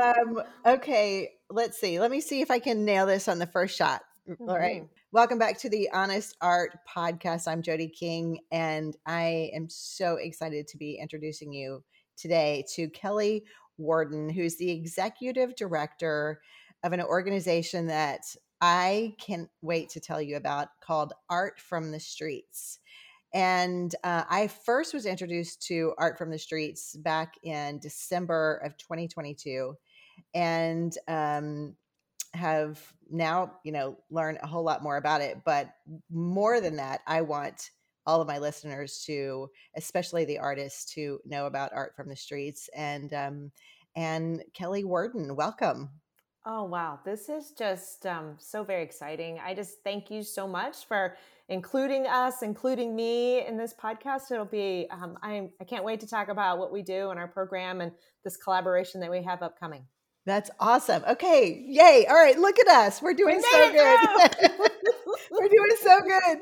[0.00, 2.00] Um, okay, let's see.
[2.00, 4.02] Let me see if I can nail this on the first shot.
[4.28, 4.48] Mm-hmm.
[4.48, 4.82] All right.
[4.82, 4.94] Mm-hmm.
[5.12, 7.48] Welcome back to the Honest Art Podcast.
[7.48, 11.82] I'm Jodie King, and I am so excited to be introducing you
[12.16, 13.44] today to Kelley
[13.76, 16.40] Worden, who's the executive director
[16.82, 18.20] of an organization that
[18.60, 22.78] I can't wait to tell you about called Art from the Streets.
[23.32, 28.76] And uh, I first was introduced to Art from the Streets back in December of
[28.76, 29.74] 2022
[30.34, 31.76] and um,
[32.34, 35.38] have now, you know, learned a whole lot more about it.
[35.44, 35.70] But
[36.10, 37.70] more than that, I want
[38.06, 42.68] all of my listeners to, especially the artists, to know about Art from the Streets.
[42.76, 43.52] And um,
[43.96, 45.90] and Kelley Worden, welcome.
[46.46, 46.98] Oh, wow.
[47.04, 49.38] This is just um, so very exciting.
[49.44, 51.16] I just thank you so much for
[51.50, 54.30] including us, including me in this podcast.
[54.30, 57.28] It'll be, um, I, I can't wait to talk about what we do in our
[57.28, 57.92] program and
[58.24, 59.84] this collaboration that we have upcoming.
[60.24, 61.02] That's awesome.
[61.08, 61.62] Okay.
[61.66, 62.06] Yay.
[62.08, 62.38] All right.
[62.38, 63.02] Look at us.
[63.02, 64.50] We're doing we so good.
[65.30, 66.38] We're doing so good.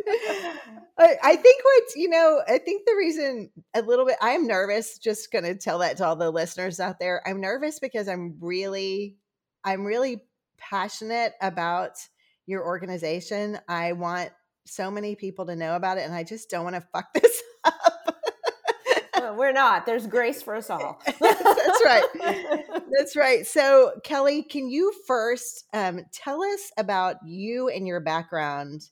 [0.99, 4.99] I, I think what's, you know, I think the reason a little bit, I'm nervous,
[4.99, 7.23] just going to tell that to all the listeners out there.
[7.27, 9.17] I'm nervous because I'm really
[9.65, 10.23] I'm really
[10.59, 11.93] passionate about
[12.47, 13.59] your organization.
[13.69, 14.31] I want
[14.67, 17.43] so many people to know about it, and I just don't want to fuck this
[17.65, 17.75] up.
[19.17, 19.87] well, we're not.
[19.87, 21.01] There's grace for us all.
[21.21, 22.05] That's right.
[22.97, 23.47] That's right.
[23.47, 28.89] So, Kelley, can you first um, tell us about you and your background,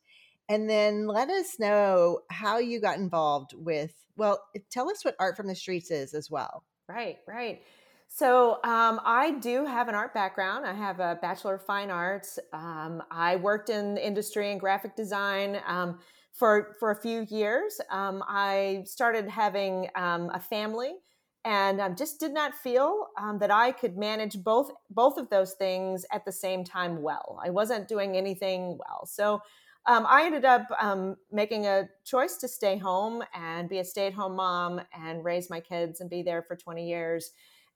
[0.48, 3.92] and then let us know how you got involved with?
[4.16, 6.64] Well, tell us what Art from the Streets is as well.
[6.88, 7.62] Right, right.
[8.08, 10.64] So um, I do have an art background.
[10.66, 12.38] I have a bachelor of fine arts.
[12.52, 15.98] Um, I worked in industry and graphic design um,
[16.32, 17.80] for for a few years.
[17.90, 20.94] Um, I started having um, a family,
[21.44, 26.06] and um, just did not feel that I could manage both both of those things
[26.12, 27.38] at the same time well.
[27.44, 29.42] I wasn't doing anything well, so.
[29.88, 30.66] I ended up
[31.30, 35.48] making a choice to stay home and be a stay at home mom and raise
[35.48, 37.30] my kids and be there for 20 years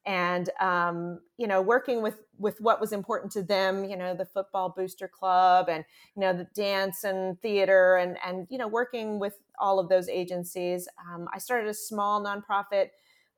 [0.06, 4.25] and um, you know working with with what was important to them you know the
[4.25, 5.84] football booster club and
[6.16, 10.09] you know the dance and theater and and you know working with all of those
[10.09, 10.89] agencies.
[11.06, 12.89] Um, i started a small nonprofit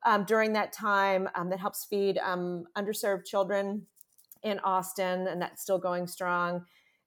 [0.04, 3.86] um, during that time um, that helps feed um, underserved children
[4.42, 6.64] in austin and that's still going strong.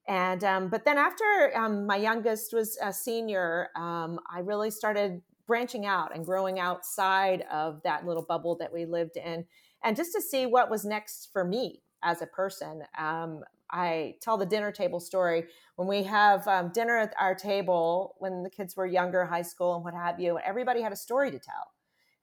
[0.08, 1.52] And um, but then after
[1.88, 8.06] my youngest was a senior i really started branching out and growing outside of that
[8.06, 9.46] little bubble that we lived in
[9.84, 12.84] and just to see what was next for me as a person.
[12.98, 13.42] Um,
[13.72, 15.46] i tell the dinner table story.
[15.76, 19.76] When we have um, dinner at our table when the kids were younger high school
[19.76, 21.72] and what have you everybody had a story to tell.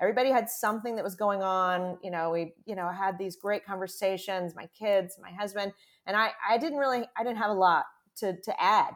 [0.01, 1.99] Everybody had something that was going on.
[2.03, 5.73] You know we you know had these great conversations my kids my husband
[6.07, 7.85] and i i didn't really i didn't have a lot
[8.17, 8.95] to to add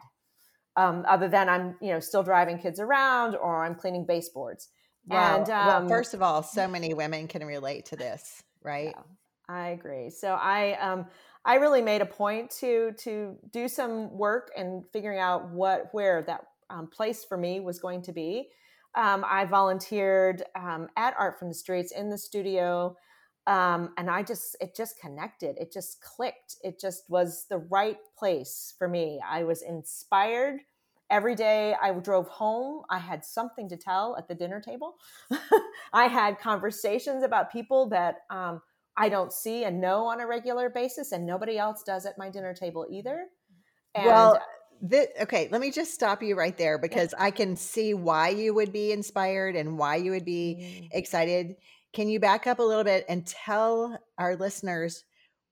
[0.77, 4.69] um, other than I'm, you know, still driving kids around or I'm cleaning baseboards.
[5.07, 5.37] Wow.
[5.37, 8.93] And um, well, first of all, so many women can relate to this, right?
[8.95, 9.03] Yeah,
[9.53, 10.09] I agree.
[10.11, 11.07] So I, um,
[11.43, 16.21] I really made a point to to do some work and figuring out what where
[16.23, 18.49] that um, place for me was going to be.
[18.95, 22.97] Um, I volunteered um, at Art from the Streets in the studio
[23.47, 27.97] um, and i just it just connected it just clicked it just was the right
[28.17, 30.59] place for me i was inspired
[31.09, 34.95] every day i drove home i had something to tell at the dinner table
[35.93, 38.61] i had conversations about people that um,
[38.97, 42.29] i don't see and know on a regular basis and nobody else does at my
[42.29, 43.25] dinner table either
[43.95, 44.39] and well
[44.81, 47.13] this, okay, let me just stop you right there because.
[47.17, 50.89] I can see why you would be inspired and why you would be mm.
[50.91, 51.55] excited.
[51.97, 55.03] Can you back up a little bit and tell our listeners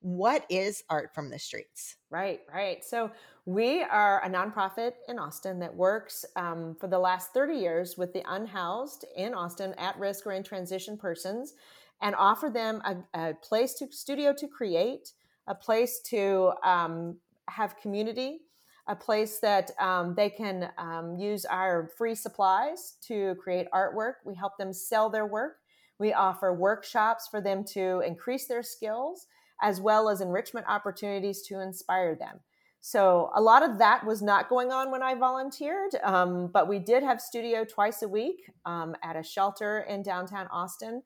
[0.02, 1.96] what is Art from the Streets?
[2.12, 2.86] Right, right.
[2.86, 3.10] So
[3.48, 8.14] we are a nonprofit in Austin that works um, for the last 30 years with
[8.14, 11.56] the unhoused in Austin, at risk or in transition persons,
[12.04, 15.14] and offer them a, a place to studio to create,
[15.48, 17.18] a place to um,
[17.48, 18.42] have community,
[18.86, 24.18] a place that um, they can um, use our free supplies to create artwork.
[24.24, 25.56] We help them sell their work.
[26.00, 29.28] We offer workshops for them to increase their skills,
[29.62, 32.40] as well as enrichment opportunities to inspire them.
[32.82, 36.78] So, a lot of that was not going on when I volunteered, um, but we
[36.78, 41.02] did have studio twice a week um, at a shelter in downtown Austin.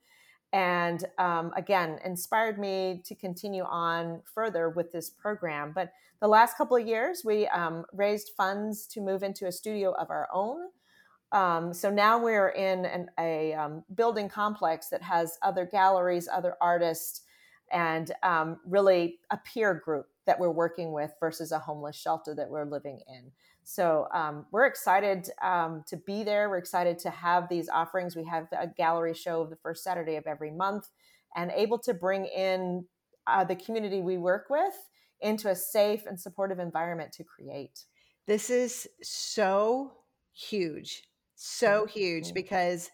[0.52, 5.72] And um, again, inspired me to continue on further with this program.
[5.74, 9.94] But the last couple of years, we um, raised funds to move into a studio
[9.94, 10.70] of our own
[11.32, 16.56] Um, so now we're in an, a um, building complex that has other galleries, other
[16.60, 17.22] artists,
[17.72, 22.50] and um, really a peer group that we're working with versus a homeless shelter that
[22.50, 23.32] we're living in.
[23.64, 26.50] So um, we're excited um, to be there.
[26.50, 28.16] We're excited to have these offerings.
[28.16, 30.90] We have a gallery show the first Saturday of every month
[31.36, 32.86] and able to bring in
[33.28, 34.74] uh, the community we work with
[35.22, 37.84] into a safe and supportive environment to create.
[38.26, 39.94] This is so
[40.34, 41.04] huge,
[41.40, 42.92] so huge because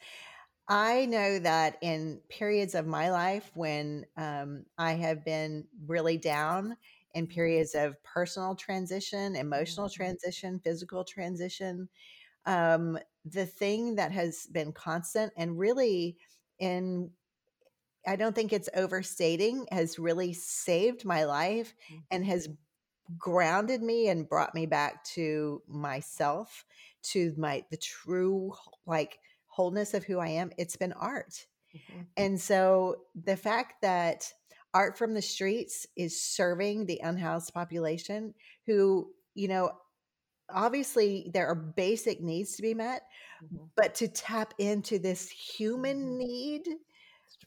[0.68, 6.78] I know that in periods of my life when um, I have been really down
[7.14, 10.04] in periods of personal transition, emotional mm-hmm.
[10.04, 11.90] transition, physical transition.
[12.46, 16.18] Um, the thing that has been constant and really
[16.60, 17.10] in
[18.08, 22.02] I don't think it's overstating, has really saved my life mm-hmm.
[22.12, 22.48] and has
[23.18, 26.66] grounded me and brought me back to myself,
[27.12, 28.54] to my the true
[28.86, 30.52] like wholeness of who I am.
[30.58, 31.46] It's been art.
[31.76, 32.02] Mm-hmm.
[32.18, 34.32] And so the fact that
[34.74, 38.34] Art from the Streets is serving the unhoused population
[38.66, 39.72] who, you know,
[40.54, 43.04] obviously there are basic needs to be met,
[43.44, 43.66] mm-hmm.
[43.78, 46.18] but to tap into this human mm-hmm.
[46.18, 46.68] need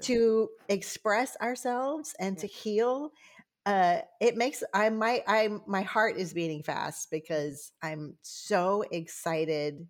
[0.00, 2.40] to express ourselves and yeah.
[2.40, 3.12] to heal
[3.68, 9.86] uh, it makes I my I my heart is beating fast because I'm so excited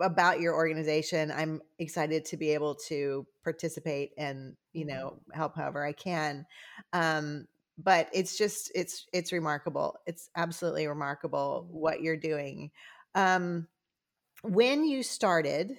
[0.00, 1.32] about your organization.
[1.32, 4.96] I'm excited to be able to participate and you mm-hmm.
[4.96, 6.46] know help however I can.
[6.92, 9.96] Um, but it's just it's it's remarkable.
[10.06, 12.70] It's absolutely remarkable what you're doing.
[13.16, 13.66] Um,
[14.42, 15.72] when you started,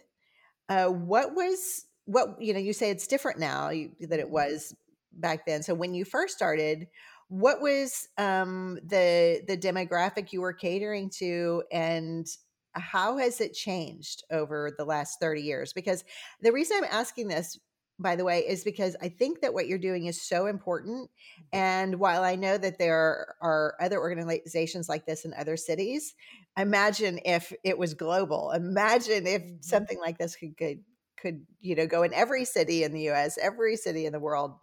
[0.68, 2.60] uh, what was what you know?
[2.60, 4.34] You say it's different now you, that it mm-hmm.
[4.34, 4.76] was
[5.14, 5.64] back then.
[5.64, 6.88] So when you first started,
[7.28, 12.28] what was um, the the demographic you were catering to, and
[12.74, 15.74] how has it changed over the last 30 years?
[15.74, 16.04] Because
[16.42, 17.60] the reason I'm asking this,
[18.00, 21.10] by the way, is because I think that what you're doing is so important.
[21.10, 21.44] Mm-hmm.
[21.58, 26.16] And while I know that there are other organizations like this in other cities,
[26.58, 28.52] imagine if it was global.
[28.52, 29.56] Imagine if mm-hmm.
[29.62, 30.80] something like this could, could
[31.22, 34.56] could you know go in every city in the US, every city in the world.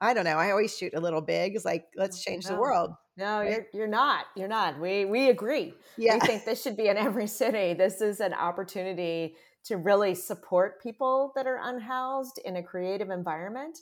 [0.00, 0.36] I don't know.
[0.36, 1.54] I always shoot a little big.
[1.54, 2.90] It's like let's change no, the world.
[3.16, 3.50] No, right?
[3.50, 4.26] you're you're not.
[4.36, 4.80] You're not.
[4.80, 5.74] We we agree.
[5.96, 6.14] Yeah.
[6.14, 7.74] We think this should be in every city.
[7.74, 13.78] This is an opportunity to really support people that are unhoused in a creative environment.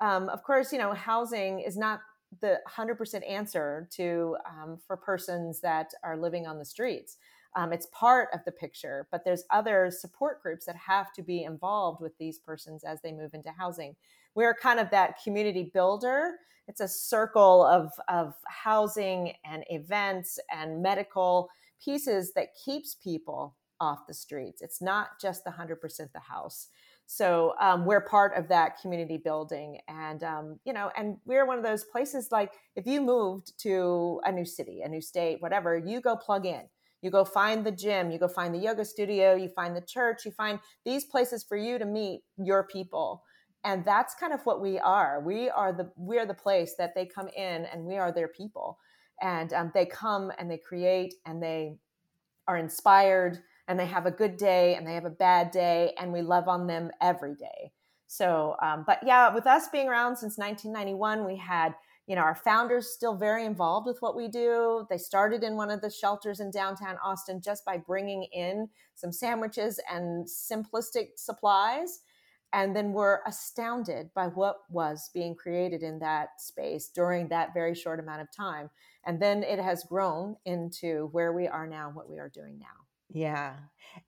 [0.00, 2.00] Um, of course, you know, housing is not
[2.40, 7.16] the 100% answer to um, for persons that are living on the streets.
[7.56, 11.44] Um, it's part of the picture, but there's other support groups that have to be
[11.44, 13.94] involved with these persons as they move into housing.
[14.34, 16.32] We're kind of that community builder.
[16.66, 21.50] It's a circle of, of housing and events and medical
[21.82, 24.62] pieces that keeps people off the streets.
[24.62, 25.78] It's not just the 100%
[26.12, 26.68] the house.
[27.06, 31.58] So um, we're part of that community building, and um, you know, and we're one
[31.58, 32.28] of those places.
[32.32, 36.46] Like if you moved to a new city, a new state, whatever, you go plug
[36.46, 36.62] in.
[37.02, 40.24] You go find the gym, you go find the yoga studio, you find the church,
[40.24, 43.22] you find these places for you to meet your people.
[43.64, 45.22] And that's kind of what we are.
[45.24, 48.28] We are the we are the place that they come in and we are their
[48.28, 48.78] people.
[49.22, 51.78] And um, they come and they create and they
[52.46, 56.12] are inspired and they have a good day and they have a bad day and
[56.12, 57.72] we love on them every day.
[58.06, 61.74] So, um, but yeah, with us being around since 1991, we had
[62.06, 65.70] you know our founders still very involved with what we do they started in one
[65.70, 72.00] of the shelters in downtown austin just by bringing in some sandwiches and simplistic supplies
[72.54, 77.52] and then we were astounded by what was being created in that space during that
[77.52, 78.70] very short amount of time
[79.04, 82.66] and then it has grown into where we are now what we are doing now
[83.12, 83.54] yeah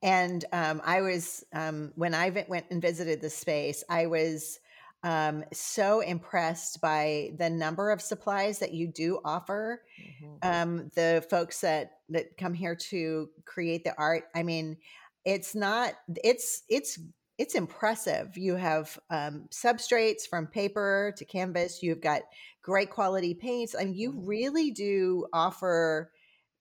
[0.03, 4.61] and um, i was um, when i went and visited the space i was
[5.03, 9.83] um, so impressed by the number of supplies that you do offer.
[10.03, 10.35] Mm-hmm.
[10.43, 14.25] Um, the folks that that come here to create the art.
[14.35, 14.79] I mean,
[15.25, 15.95] it's not.
[16.25, 16.99] It's it's
[17.39, 18.37] it's impressive.
[18.37, 21.83] You have um, substrates from paper to canvas.
[21.83, 22.23] You've got
[22.63, 23.75] great quality paints.
[23.79, 24.27] I mean, you mm-hmm.
[24.27, 26.11] really do offer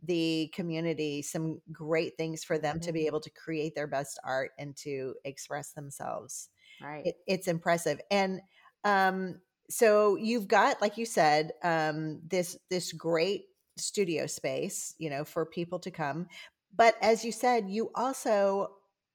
[0.03, 2.85] the community some great things for them mm-hmm.
[2.85, 3.07] to be mm-hmm.
[3.07, 6.49] able to create their best art and to express themselves.
[6.81, 7.05] Right.
[7.05, 7.99] It, it's impressive.
[8.11, 8.41] And
[8.83, 9.39] um,
[9.69, 13.45] so you've got, like you said, um, this this great
[13.77, 16.27] studio space, you know, for people to come.
[16.75, 18.71] But as you said, you also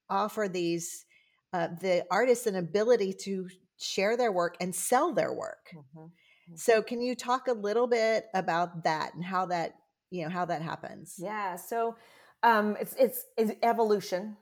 [0.08, 1.04] offer these
[1.52, 5.70] uh, the artists an ability to share their work and sell their work.
[5.74, 5.98] Mm-hmm.
[6.00, 6.56] Mm-hmm.
[6.56, 9.74] So can you talk a little bit about that and how that
[10.10, 11.16] you know how that happens?
[11.18, 11.56] Yeah.
[11.56, 11.96] So
[12.42, 14.36] um, it's, it's it's evolution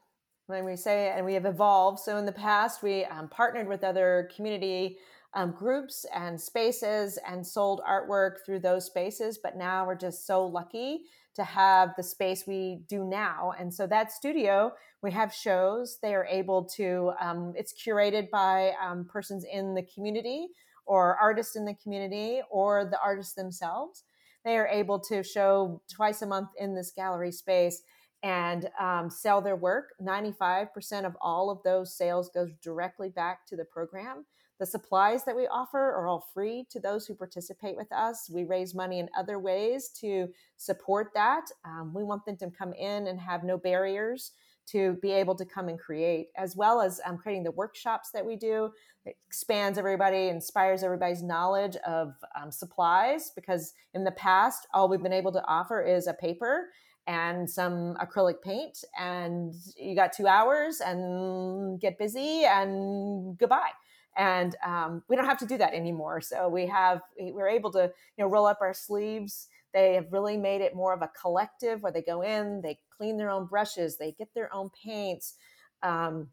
[0.46, 3.84] when we say and we have evolved so in the past we um, partnered with
[3.84, 4.98] other community
[5.34, 10.46] um, groups and spaces and sold artwork through those spaces but now we're just so
[10.46, 11.02] lucky
[11.38, 14.70] to have the space we do now and so that studio
[15.02, 19.86] we have shows they are able to um, it's curated by um, persons in the
[19.94, 20.48] community
[20.84, 24.04] or artists in the community or the artists themselves
[24.44, 27.82] they are able to show twice a month in this gallery space
[28.22, 29.90] and um, sell their work.
[30.02, 34.24] 95% of all of those sales goes directly back to the program.
[34.58, 38.28] The supplies that we offer are all free to those who participate with us.
[38.28, 41.44] We raise money in other ways to support that.
[41.64, 44.32] Um, we want them to come in and have no barriers
[44.66, 48.26] to be able to come and create, as well as um, creating the workshops that
[48.26, 48.70] we do.
[49.06, 55.02] It expands everybody, inspires everybody's knowledge of um, supplies, because in the past, all we've
[55.02, 56.66] been able to offer is a paper
[57.06, 63.70] and some acrylic paint, and you got two hours and get busy and goodbye
[64.18, 67.84] and um, we don't have to do that anymore so we have we're able to
[68.16, 71.82] you know roll up our sleeves they have really made it more of a collective
[71.82, 75.34] where they go in, they clean their own brushes, they get their own paints,
[75.82, 76.28] um,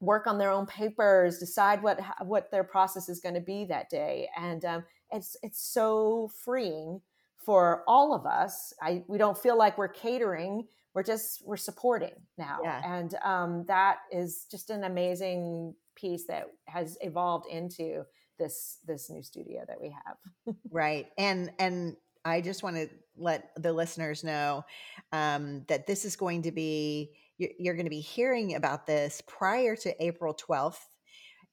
[0.00, 3.90] work on their own papers, decide what what their process is going to be that
[3.90, 7.00] day, and um, it's it's so freeing
[7.36, 8.74] for all of us.
[8.82, 10.66] I we don't feel like we're catering.
[10.92, 12.98] We're just we're supporting now, yeah.
[12.98, 18.04] and um, that is just an amazing piece that has evolved into
[18.38, 20.56] this this new studio that we have.
[20.70, 24.64] right, and and I just want to let the listeners know
[25.12, 29.22] um, that this is going to be, you're, you're, going to be hearing about this
[29.26, 30.80] prior to April 12th.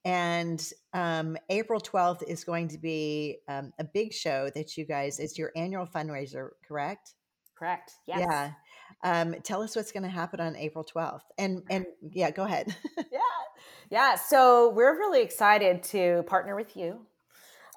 [0.04, 0.64] And
[0.94, 5.38] um, April 12th is going to be um, a big show that you guys, it's
[5.38, 7.14] your annual fundraiser, correct?
[7.58, 7.92] Correct.
[8.06, 8.20] Yes.
[8.20, 8.52] Yeah.
[9.02, 11.22] Um, tell us what's going to happen on April 12th.
[11.36, 12.74] And, and yeah, go ahead.
[12.96, 13.18] yeah.
[13.90, 14.16] Yeah.
[14.16, 17.06] So we're really excited to partner with you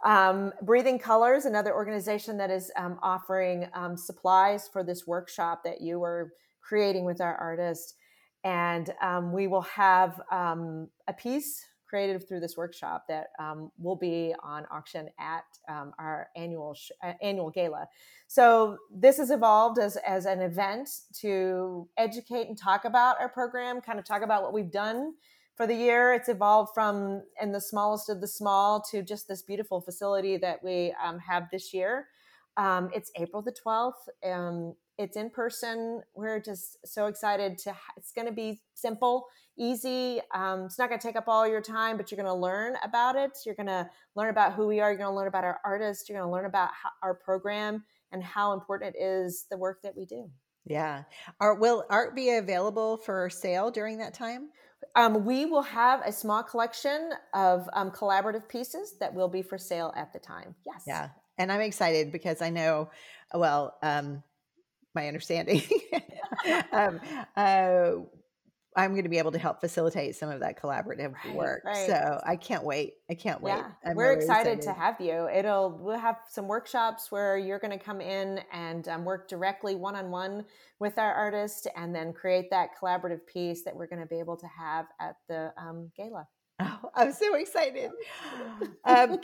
[0.04, 5.80] um, Breathing Colors, another organization that is um, offering um, supplies for this workshop that
[5.80, 7.96] you were creating with our artist.
[8.44, 13.98] And um, we will have um, a piece created through this workshop that um, will
[13.98, 15.44] be on auction at
[16.00, 17.88] our annual sh- uh, annual gala.
[18.28, 20.90] So this has evolved as, as an event
[21.20, 25.14] to educate and talk about our program, kind of talk about what we've done
[25.56, 26.14] for the year.
[26.14, 30.64] It's evolved from in the smallest of the small to just this beautiful facility that
[30.64, 32.08] we um, have this year.
[32.58, 33.94] Um, it's April the 12th.
[34.30, 36.02] Um, it's in person.
[36.16, 39.26] We're just so excited to, it's going to be simple,
[39.58, 40.22] easy.
[40.34, 42.76] Um, it's not going to take up all your time, but you're going to learn
[42.84, 43.38] about it.
[43.46, 44.90] You're going to learn about who we are.
[44.90, 46.08] You're going to learn about our artists.
[46.08, 49.82] You're going to learn about how, our program and how important it is the work
[49.82, 50.30] that we do.
[50.66, 51.04] Yeah.
[51.40, 54.50] Art, will art be available for sale during that time?
[54.96, 59.58] Um, we will have a small collection of um, collaborative pieces that will be for
[59.58, 60.56] sale at the time.
[60.66, 60.84] Yes.
[60.88, 61.10] Yeah.
[61.38, 62.90] And I'm excited because I know,
[63.34, 64.24] well, um,
[64.94, 65.62] my understanding,
[66.72, 67.00] um,
[67.36, 67.92] uh,
[68.76, 71.64] I'm going to be able to help facilitate some of that collaborative right, work.
[71.66, 71.88] Right.
[71.88, 72.94] So I can't wait.
[73.10, 73.52] I can't wait.
[73.52, 75.28] Yeah, I'm we're really excited, excited, to have you.
[75.28, 79.76] It'll we'll have some workshops where you're going to come in and um, work directly
[79.76, 80.46] one on one
[80.80, 84.38] with our artist, and then create that collaborative piece that we're going to be able
[84.38, 86.28] to have at the um, gala.
[86.60, 87.92] Oh, I'm so excited.
[88.86, 89.20] um,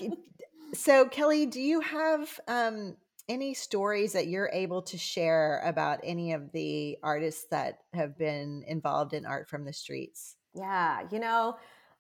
[0.74, 2.98] so Kelley, do you have um,
[3.30, 8.64] any stories that you're able to share about any of the artists that have been
[8.68, 10.36] involved in art from the streets?
[10.54, 11.58] Yeah, you know,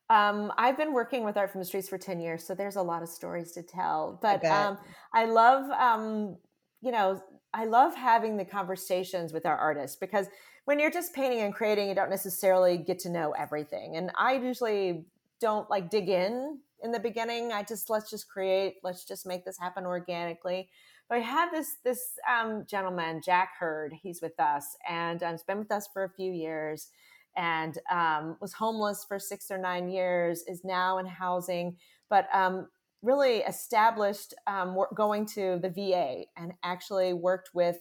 [0.09, 2.81] um, I've been working with Art from the Streets for 10 years, so there's a
[2.81, 4.17] lot of stories to tell.
[4.21, 4.77] But I, um,
[5.13, 6.37] I love, um,
[6.81, 7.21] you know,
[7.53, 10.27] I love having the conversations with our artists because
[10.65, 13.97] when you're just painting and creating, you don't necessarily get to know everything.
[13.97, 15.05] And I usually
[15.41, 17.51] don't like dig in in the beginning.
[17.51, 20.69] I just, let's just create, let's just make this happen organically.
[21.09, 23.93] But I had this this um, gentleman, Jack Hurd.
[24.01, 26.89] He's with us, and um, has been with us for a few years,
[27.35, 30.43] and um, was homeless for six or nine years.
[30.47, 31.77] Is now in housing,
[32.09, 32.67] but um,
[33.01, 37.77] really established um, going to the VA and actually worked with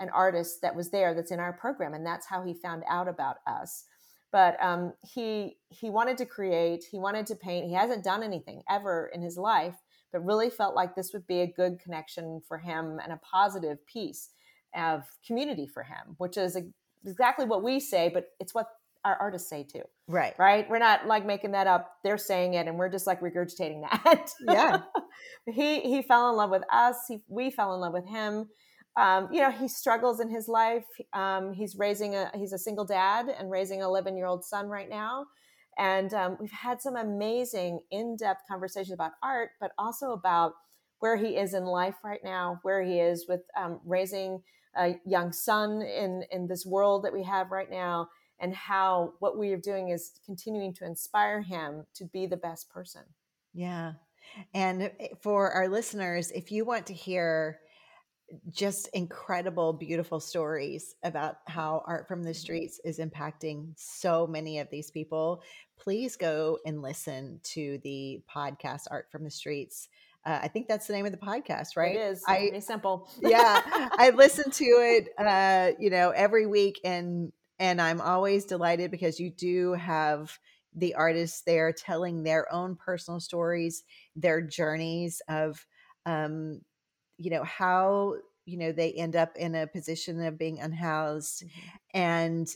[0.00, 3.06] an artist that was there that's in our program, and that's how he found out
[3.06, 3.84] about us
[4.34, 8.62] but um, he he wanted to create he wanted to paint he hasn't done anything
[8.68, 9.76] ever in his life
[10.14, 13.84] but really felt like this would be a good connection for him and a positive
[13.84, 14.30] piece
[14.76, 16.56] of community for him, which is
[17.04, 18.68] exactly what we say, but it's what
[19.04, 19.82] our artists say too.
[20.06, 20.32] Right.
[20.38, 20.70] Right.
[20.70, 21.96] We're not like making that up.
[22.04, 24.30] They're saying it and we're just like regurgitating that.
[24.40, 24.82] Yeah.
[25.52, 26.96] he he fell in love with us.
[27.08, 28.48] He, we fell in love with him.
[28.96, 30.86] Um, you know, he struggles in his life.
[31.12, 34.68] Um, he's raising a he's a single dad and raising an 11 year old son
[34.68, 35.26] right now.
[35.76, 40.52] And um, we've had some amazing in depth conversations about art, but also about
[41.00, 44.42] where he is in life right now, where he is with um, raising
[44.76, 48.08] a young son in in this world that we have right now,
[48.38, 52.70] and how what we are doing is continuing to inspire him to be the best
[52.70, 53.02] person.
[53.52, 53.94] Yeah.
[54.52, 57.58] And eh, for our listeners, if you want to hear
[58.50, 62.36] just incredible, beautiful stories about how art from the mm-hmm.
[62.36, 65.42] streets is impacting so many of these people,
[65.78, 69.88] please go and listen to the podcast Art from the Streets.
[70.24, 71.96] Uh, I think that's the name of the podcast, right?
[71.96, 72.22] It is.
[72.26, 73.08] I, simple.
[73.20, 73.60] yeah,
[73.98, 79.20] I listen to it, uh, you know, every week, and and I'm always delighted because
[79.20, 80.38] you do have
[80.74, 83.84] the artists there telling their own personal stories,
[84.16, 85.64] their journeys of
[86.06, 86.62] um,
[87.18, 88.14] you know how
[88.46, 91.98] you know they end up in a position of being unhoused mm-hmm.
[91.98, 92.48] and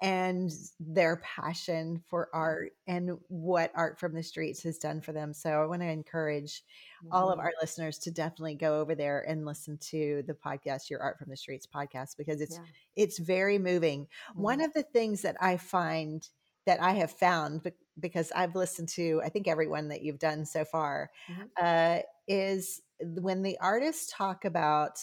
[0.00, 5.34] and their passion for art and what art from the streets has done for them
[5.34, 6.62] so i want to encourage
[7.04, 7.12] mm-hmm.
[7.12, 7.46] all of mm-hmm.
[7.46, 11.28] our listeners to definitely go over there and listen to the podcast your art from
[11.28, 12.64] the streets podcast because it's yeah.
[12.94, 14.42] it's very moving mm-hmm.
[14.42, 16.28] one of the things that i find
[16.64, 17.60] that i have found
[17.98, 21.42] because i've listened to i think everyone that you've done so far mm-hmm.
[21.60, 25.00] uh, is when the artists talk about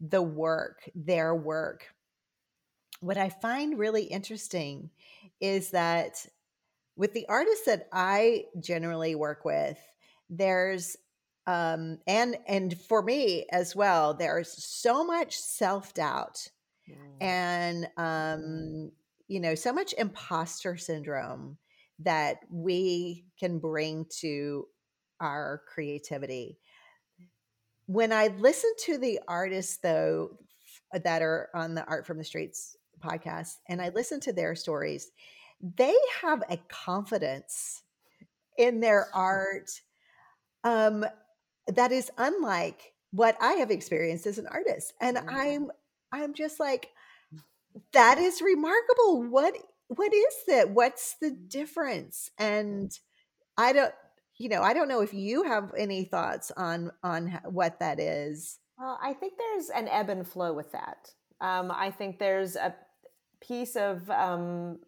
[0.00, 1.86] the work, their work,
[3.00, 4.90] what I find really interesting
[5.40, 6.26] is that
[6.96, 9.78] with the artists that I generally work with,
[10.30, 10.96] there's
[11.46, 16.48] um, and and for me as well, there's so much self doubt
[17.20, 18.90] and um,
[19.28, 21.56] you know so much imposter syndrome
[22.00, 24.66] that we can bring to
[25.20, 26.58] our creativity
[27.88, 30.36] when I listen to the artists, though,
[30.92, 35.10] that are on the Art from the Streets podcast, and I listen to their stories,
[35.76, 37.82] they have a confidence
[38.58, 39.70] in their art
[40.64, 41.04] um,
[41.66, 44.92] that is unlike what I have experienced as an artist.
[45.00, 45.28] And mm-hmm.
[45.30, 45.70] I'm
[46.12, 46.90] I'm just like,
[47.92, 49.22] that is remarkable.
[49.22, 49.56] What
[49.88, 50.70] what is that?
[50.70, 52.30] What's the difference?
[52.38, 52.92] And
[53.56, 53.94] I don't
[54.38, 58.58] you know, I don't know if you have any thoughts on on what that is.
[58.78, 61.10] Well, I think there's an ebb and flow with that.
[61.40, 62.74] Um, I think there's a
[63.40, 64.78] piece of um,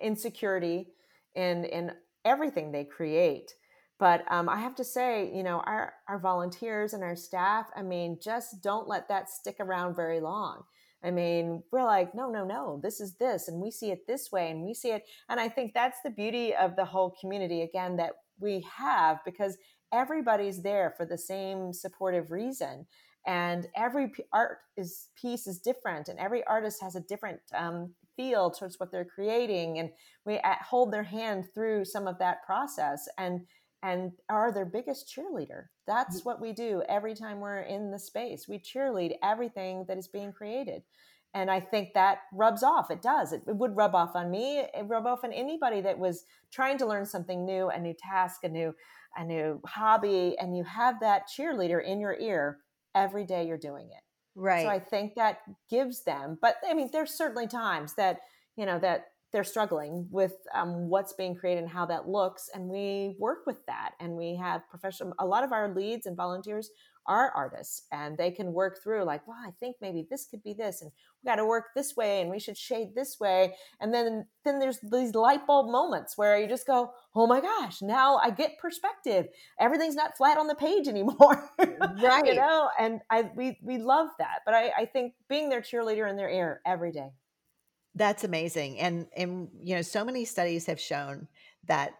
[0.00, 0.88] insecurity
[1.34, 1.92] in in
[2.24, 3.52] everything they create.
[3.98, 7.66] But um, I have to say, you know, our our volunteers and our staff.
[7.76, 10.62] I mean, just don't let that stick around very long.
[11.02, 14.30] I mean, we're like, no, no, no, this is this, and we see it this
[14.30, 15.04] way, and we see it.
[15.30, 19.56] And I think that's the beauty of the whole community, again, that we have because
[19.92, 22.86] everybody's there for the same supportive reason
[23.26, 28.50] and every art is piece is different and every artist has a different um, feel
[28.50, 29.90] towards what they're creating and
[30.24, 33.40] we hold their hand through some of that process and
[33.82, 35.64] and are their biggest cheerleader.
[35.86, 38.46] That's what we do every time we're in the space.
[38.46, 40.82] We cheerlead everything that is being created
[41.34, 42.90] and i think that rubs off.
[42.90, 43.32] It does.
[43.32, 44.58] It, it, would rub off on me.
[44.60, 48.44] It rub off on anybody that was trying to learn something new a new task
[48.44, 48.74] a new
[49.16, 50.36] a new hobby.
[50.38, 52.58] And you have that cheerleader in your ear
[52.94, 54.02] every day you're doing it.
[54.34, 54.62] Right.
[54.64, 58.20] So i think that gives them but i mean there's certainly times that
[58.56, 62.50] you know that they're struggling with um, what's being created and how that looks.
[62.52, 63.92] And we work with that.
[64.00, 66.70] And we have professional a lot of our leads and volunteers
[67.10, 70.54] are artists and they can work through like well i think maybe this could be
[70.54, 73.92] this and we got to work this way and we should shade this way and
[73.92, 78.16] then then there's these light bulb moments where you just go oh my gosh now
[78.18, 79.26] i get perspective.
[79.58, 82.26] Everything's not flat on the page anymore right.
[82.26, 86.08] you know and i we we love that but i i think being their cheerleader
[86.08, 87.08] in their ear every day.
[87.96, 91.26] That's amazing and and you know so many studies have shown
[91.66, 91.94] that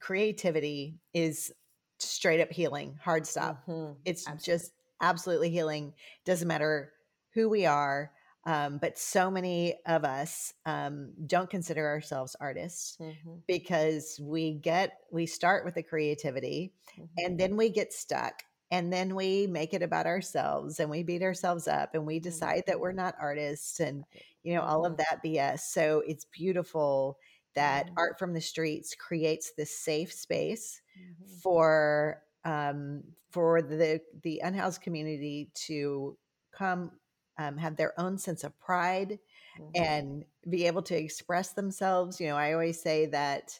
[0.00, 1.52] creativity is
[1.98, 3.62] straight up healing, hard stop.
[3.66, 3.92] Mm-hmm.
[4.04, 4.58] It's absolutely.
[4.58, 5.94] just absolutely healing.
[6.24, 6.92] Doesn't matter
[7.34, 8.10] who we are.
[8.44, 13.34] Um, but so many of us um, don't consider ourselves artists mm-hmm.
[13.46, 17.04] because we get we start with the creativity mm-hmm.
[17.18, 21.22] and then we get stuck and then we make it about ourselves and we beat
[21.22, 22.24] ourselves up and we mm-hmm.
[22.24, 24.04] decide that we're not artists and
[24.44, 25.02] you know all of mm-hmm.
[25.10, 27.18] that bs so it's beautiful
[27.54, 27.94] that mm-hmm.
[27.98, 31.38] art from the streets creates this safe space mm-hmm.
[31.42, 36.16] for um, for the the unhoused community to
[36.52, 36.92] come
[37.38, 39.18] um, have their own sense of pride
[39.58, 39.82] mm-hmm.
[39.82, 42.20] and be able to express themselves.
[42.20, 43.58] You know, I always say that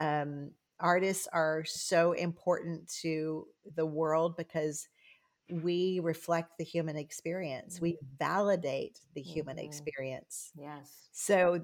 [0.00, 4.88] um, artists are so important to the world because
[5.50, 7.76] we reflect the human experience.
[7.76, 7.82] Mm-hmm.
[7.82, 9.66] We validate the human mm-hmm.
[9.66, 10.50] experience.
[10.56, 11.08] Yes.
[11.12, 11.60] So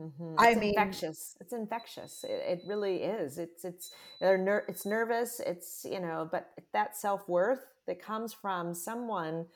[0.00, 0.34] Mm-hmm.
[0.38, 1.36] I mean, infectious.
[1.40, 2.24] It's infectious.
[2.24, 3.38] It, it, really is.
[3.38, 5.40] It's it's they're ner- it's nervous.
[5.44, 9.46] It's you know, but that self worth that comes from someone,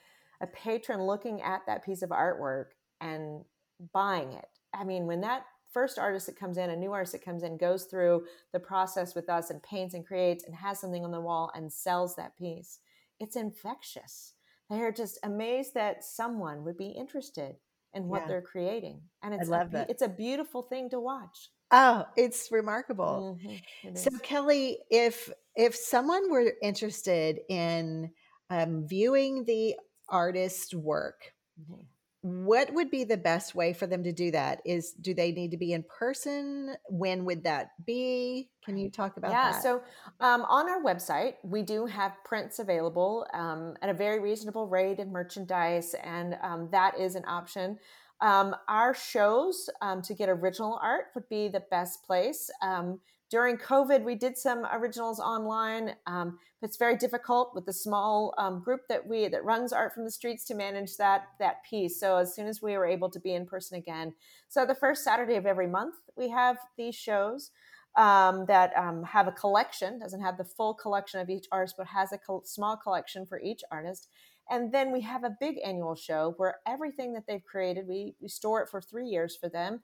[0.40, 2.66] a patron looking at that piece of artwork
[3.00, 3.44] and
[3.92, 4.46] buying it.
[4.72, 7.56] I mean, when that first artist that comes in, a new artist that comes in,
[7.56, 11.20] goes through the process with us and paints and creates and has something on the
[11.20, 12.78] wall and sells that piece,
[13.18, 14.34] it's infectious.
[14.70, 17.56] They're just amazed that someone would be interested
[17.94, 18.28] in what yeah.
[18.28, 21.50] they're creating, and it's a, it's a beautiful thing to watch.
[21.70, 23.38] Oh, it's remarkable.
[23.42, 23.88] Mm-hmm.
[23.88, 28.10] It so, Kelley, if if someone were interested in
[28.50, 29.76] um, viewing the
[30.08, 31.82] artist's work, mm-hmm
[32.22, 35.52] what would be the best way for them to do that is do they need
[35.52, 36.74] to be in person?
[36.88, 38.50] When would that be?
[38.64, 39.56] Can you talk about yeah, that?
[39.56, 39.82] yeah so
[40.20, 44.98] um, on our website we do have prints available um, at a very reasonable rate
[44.98, 47.78] in merchandise and um, that is an option.
[48.20, 52.98] Um, our shows um, to get original art would be the best place um,
[53.30, 55.94] during COVID, we did some originals online.
[56.06, 60.04] Um, it's very difficult with the small um, group that we that runs art from
[60.04, 62.00] the streets to manage that that piece.
[62.00, 64.14] So as soon as we were able to be in person again,
[64.48, 67.50] so the first Saturday of every month we have these shows
[67.96, 69.98] um, that um, have a collection.
[69.98, 73.40] Doesn't have the full collection of each artist, but has a co- small collection for
[73.40, 74.08] each artist.
[74.50, 78.28] And then we have a big annual show where everything that they've created, we, we
[78.28, 79.82] store it for three years for them.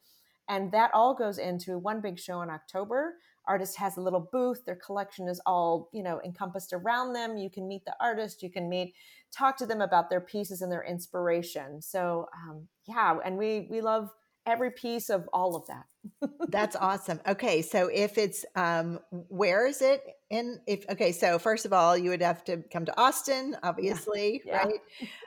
[0.49, 3.15] And that all goes into one big show in October
[3.47, 7.37] artist has a little booth their collection is all you know encompassed around them.
[7.37, 8.95] You can meet the artist you can meet
[9.33, 11.83] talk to them about their pieces and their inspiration.
[11.83, 14.11] So um, yeah and we we love
[14.47, 15.85] every piece of all of that.
[16.49, 17.21] That's awesome.
[17.27, 21.97] Okay so if it's um where is it in if okay so first of all
[21.97, 24.59] you would have to come to austin obviously yeah.
[24.59, 24.81] right?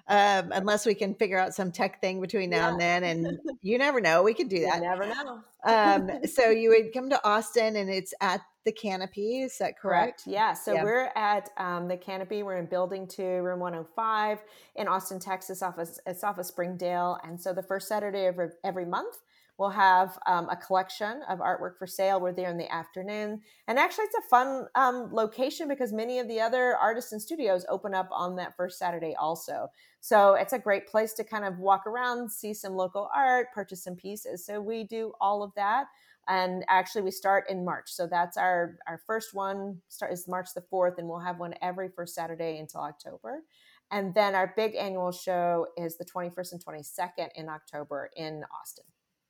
[0.08, 2.72] Um unless we can figure out some tech thing between now yeah.
[2.72, 4.76] and then and you never know we could do that.
[4.76, 5.40] you never know.
[5.64, 10.24] Um so you would come to austin and it's at the canopy is that correct,
[10.24, 10.24] correct.
[10.28, 10.84] yeah so yeah.
[10.84, 14.40] we're at um, the canopy we're in building 2 room 105
[14.76, 18.38] in austin texas off of, it's off of springdale and so the first saturday of
[18.66, 19.20] every month
[19.58, 22.20] We'll have um, a collection of artwork for sale.
[22.20, 23.42] We're there in the afternoon.
[23.68, 27.66] And actually, it's a fun um, location because many of the other artists and studios
[27.68, 29.70] open up on that first Saturday also.
[30.00, 33.84] So it's a great place to kind of walk around, see some local art, purchase
[33.84, 34.46] some pieces.
[34.46, 35.88] So we do all of that.
[36.28, 37.92] And actually, we start in March.
[37.92, 41.54] So that's our, our first one start is March the 4th, and we'll have one
[41.62, 43.44] every first Saturday until October.
[43.92, 48.84] And then our big annual show is the 21st and 22nd in October in Austin.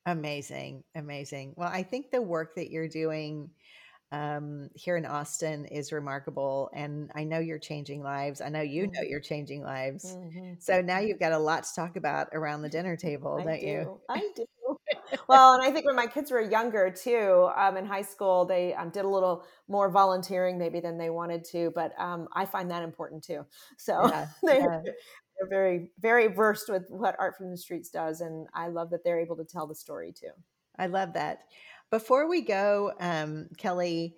[0.07, 1.53] Amazing, amazing.
[1.55, 3.51] Well, I think the work that you're doing
[4.11, 6.69] um, here in Austin is remarkable.
[6.73, 8.41] And I know you're changing lives.
[8.41, 9.09] I know you know mm-hmm.
[9.09, 10.05] you're changing lives.
[10.05, 10.53] Mm-hmm.
[10.59, 13.59] So now you've got a lot to talk about around the dinner table, I don't
[13.59, 13.67] do.
[13.67, 14.01] you?
[14.09, 14.45] I do.
[15.27, 18.73] Well, and I think when my kids were younger too, um, in high school, they
[18.73, 22.71] um, did a little more volunteering maybe than they wanted to, but um, I find
[22.71, 23.45] that important too.
[23.77, 24.81] So yeah, they, yeah
[25.37, 29.03] they're very very versed with what art from the streets does and i love that
[29.03, 30.31] they're able to tell the story too.
[30.79, 31.39] I love that.
[31.89, 34.15] Before we go um, kelley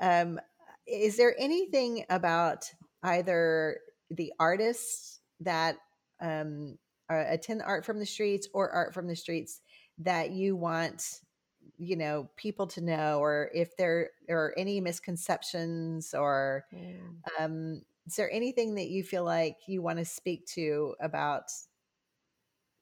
[0.00, 0.40] um,
[0.86, 2.70] is there anything about
[3.02, 3.78] either
[4.10, 5.76] the artists that
[6.20, 6.78] um,
[7.08, 9.60] attend art from the streets or art from the streets
[10.04, 11.20] that you want
[11.78, 17.00] you know people to know or if there are any misconceptions or mm.
[17.40, 21.44] um, is there anything that you feel like you want to speak to about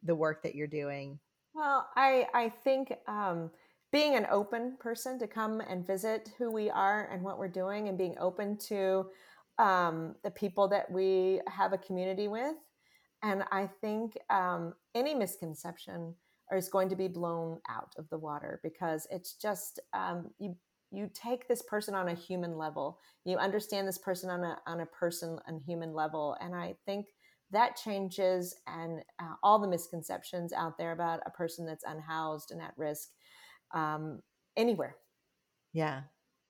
[0.03, 1.19] the work that you're doing?
[1.55, 3.51] Well, I I think um,
[3.93, 7.89] being an open person to come and visit who we are and what we're doing,
[7.89, 9.07] and being open to
[9.59, 12.57] um, the people that we have a community with,
[13.23, 16.15] and I think um, any misconception
[16.57, 20.57] is going to be blown out of the water because it's just um, you
[20.93, 22.99] you take this person on a human level.
[23.25, 26.37] You understand this person on a on a person and human level.
[26.41, 27.07] And i think
[27.53, 32.63] that changes and uh, all the misconceptions out there about a person that's unhoused and
[32.63, 33.09] at risk
[33.75, 34.21] um,
[34.57, 34.97] anywhere.
[35.73, 36.03] Yeah.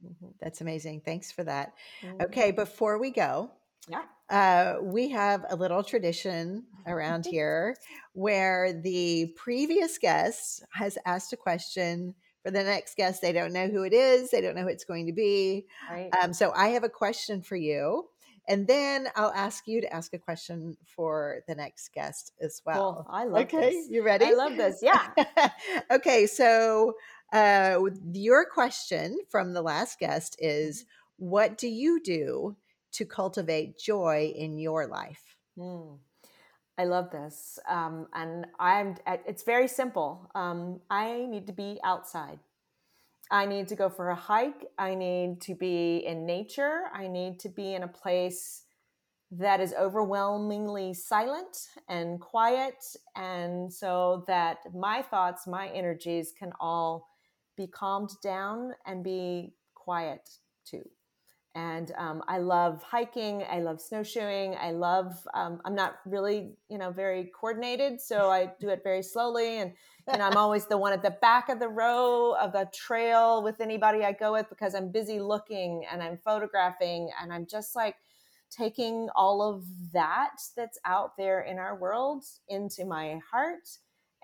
[0.05, 0.29] Mm-hmm.
[0.41, 1.03] that's amazing.
[1.05, 1.75] Thanks for that.
[2.03, 2.23] Mm-hmm.
[2.23, 3.51] okay before we go
[3.89, 4.03] yeah.
[4.29, 7.77] Uh, we have a little tradition around here
[8.13, 13.21] where the previous guest has asked a question for the next guest.
[13.21, 15.67] They don't know who it is, they don't know who it's going to be.
[15.91, 16.11] Right.
[16.23, 18.09] Um, so I have a question for you.
[18.49, 22.95] And then I'll ask you to ask a question for the next guest as well.
[22.95, 23.07] Cool.
[23.09, 23.91] I love okay, this.
[23.91, 24.27] you ready?
[24.27, 24.81] I love this.
[24.83, 25.07] Yeah.
[25.91, 26.95] okay, so
[27.33, 27.79] uh,
[28.13, 31.27] your question from the last guest is mm-hmm.
[31.29, 32.57] what do you do
[32.93, 35.37] to cultivate joy in your life?
[35.59, 35.99] Mm.
[36.79, 37.59] I love this.
[37.69, 40.31] Um, and I'm, it's very simple.
[40.35, 42.39] Um, I need to be outside.
[43.31, 44.67] I need to go for a hike.
[44.79, 46.85] I need to be in nature.
[46.93, 48.65] I need to be in a place
[49.31, 52.83] that is overwhelmingly silent and quiet.
[53.15, 57.07] And so that my thoughts, my energies can all
[57.57, 60.29] be calmed down and be quiet
[60.65, 60.83] too.
[61.55, 63.45] And um, I love hiking.
[63.51, 64.55] I love snowshoeing.
[64.55, 68.01] I love, um, I'm not really, you know, very coordinated.
[68.01, 69.59] So I do it very slowly.
[69.59, 69.73] And,
[70.07, 73.61] and I'm always the one at the back of the row of the trail with
[73.61, 77.97] anybody I go with because I'm busy looking and I'm photographing and I'm just like,
[78.51, 83.69] taking all of that that's out there in our world into my heart.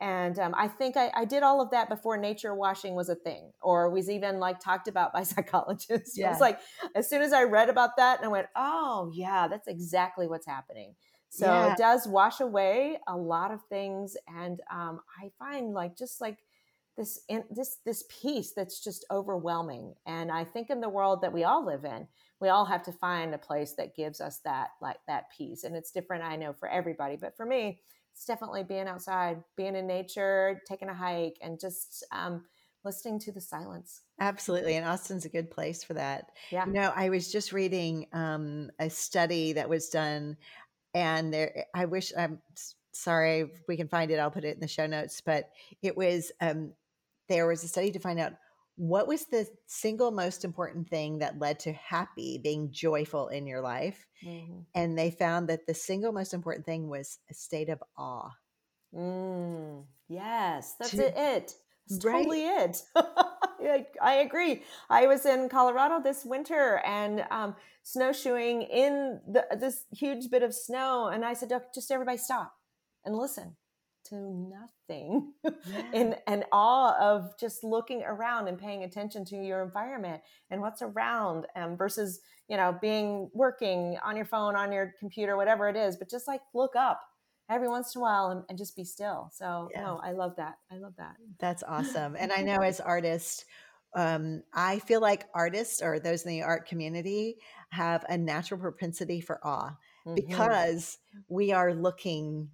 [0.01, 3.15] And um, I think I, I, did all of that before nature washing was a
[3.15, 6.19] thing or was even like talked about by psychologists.
[6.19, 6.27] Yeah.
[6.27, 6.59] It was like,
[6.95, 10.47] as soon as I read about that and I went, oh, yeah, that's exactly what's
[10.47, 10.95] happening.
[11.31, 11.73] So yeah.
[11.73, 14.17] it does wash away a lot of things.
[14.29, 16.39] And um, I find like just like
[16.99, 19.95] this, this, this peace that's just overwhelming.
[20.07, 22.07] And I think in the world that we all live in,
[22.41, 25.75] we all have to find a place that gives us that like that peace and
[25.75, 27.81] it's different i know for everybody but for me
[28.17, 32.45] it's definitely being outside being in nature taking a hike and just um,
[32.83, 34.01] listening to the silence.
[34.19, 36.31] Absolutely and austin's a good place for that.
[36.51, 36.65] Yeah.
[36.65, 40.39] You know i was just reading um, a study that was done
[40.95, 42.39] and there i wish i'm
[42.93, 45.51] sorry we can find it i'll put it in the show notes but
[45.83, 46.73] it was um,
[47.29, 48.33] there was a study to find out
[48.77, 53.61] what was the single most important thing that led to happy being joyful in your
[53.61, 54.61] life mm-hmm.
[54.75, 58.31] and they found that the single most important thing was a state of awe
[58.95, 61.55] mm, yes that's to, it
[61.89, 62.23] that's right?
[62.23, 62.83] totally it
[64.03, 64.63] I agree.
[64.91, 70.55] I was in Colorado this winter and um, snowshoeing in the, this huge bit of
[70.55, 72.55] snow, and I said, "Just everybody stop
[73.05, 73.57] and listen."
[74.09, 75.83] To nothing yeah.
[75.93, 80.83] in an awe of just looking around and paying attention to your environment and what's
[80.83, 85.77] around um, versus you know being working on your phone on your computer whatever it
[85.77, 87.01] is but just like look up
[87.51, 89.81] every once in a while and, and just be still so yeah.
[89.81, 93.45] no i love that i love that that's awesome and i know as artists
[93.97, 97.39] um, I feel like artists or those in the art community
[97.71, 99.71] have a natural propensity for awe
[100.07, 100.15] mm-hmm.
[100.15, 102.51] because we are looking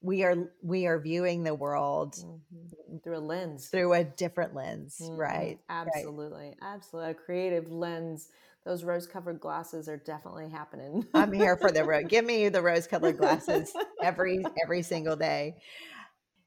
[0.00, 2.96] we are we are viewing the world mm-hmm.
[3.02, 5.16] through a lens through a different lens mm-hmm.
[5.16, 6.56] right absolutely right.
[6.62, 8.28] absolutely a creative lens
[8.64, 12.62] those rose covered glasses are definitely happening i'm here for the rose give me the
[12.62, 15.56] rose colored glasses every every single day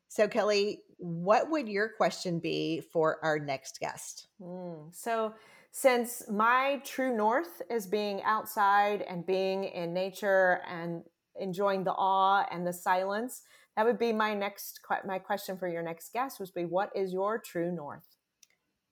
[0.07, 4.95] so kelley what would your question be for our next guest mm.
[4.95, 5.33] so
[5.73, 11.03] since my true north is being outside and being in nature and
[11.39, 13.43] enjoying the awe and the silence.
[13.75, 17.13] That would be my next my question for your next guest would be what is
[17.13, 18.17] your true north?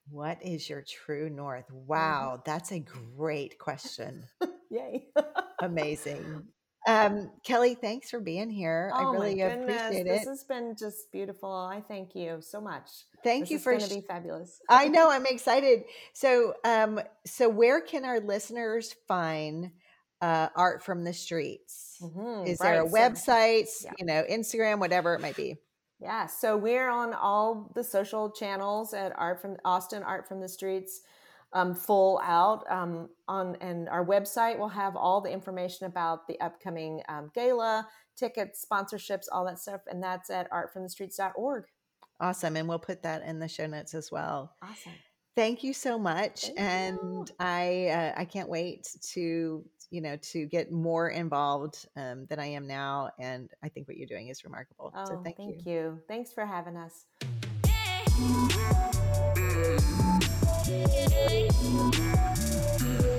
[0.10, 1.66] What is your true north?
[1.66, 1.88] Mm-hmm.
[1.88, 2.42] wow mm-hmm.
[2.46, 4.26] that's a great question.
[4.70, 5.08] Yay.
[5.62, 6.44] Amazing.
[6.88, 8.92] Um, kelley thanks for being here.
[8.96, 10.06] Oh i really appreciate it.
[10.06, 11.52] This has been just beautiful.
[11.52, 12.90] I thank you so much.
[13.24, 14.62] Thank this you for going to be fabulous.
[14.70, 15.84] I know i'm excited.
[16.14, 19.72] So um so where can our listeners find
[20.22, 21.98] uh, art from the streets?
[22.02, 22.72] Mm-hmm, Is right.
[22.72, 23.92] there a website, yeah.
[23.98, 25.58] you know, Instagram, whatever it might be?
[26.00, 30.48] Yeah, so we're on all the social channels at Art from Austin Art from the
[30.48, 31.02] Streets,
[31.52, 36.40] um, full out um, on, and our website will have all the information about the
[36.40, 41.66] upcoming um, gala, tickets, sponsorships, all that stuff, and that's at artfromthestreets.org.
[42.22, 44.54] Awesome, and we'll put that in the show notes as well.
[44.62, 44.94] Awesome.
[45.36, 47.26] Thank you so much, Thank and you.
[47.40, 52.48] I uh, I can't wait to you know, to get more involved um, than I
[52.48, 53.10] am now.
[53.20, 54.94] And I think what you're doing is remarkable.
[54.96, 55.72] Oh, so thank, thank you.
[55.72, 56.00] you.
[56.08, 57.06] Thanks for having us.
[57.66, 58.56] Yeah.